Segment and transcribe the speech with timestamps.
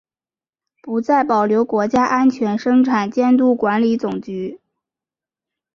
[0.81, 4.59] 不再保留国家安全生产监督管理总局。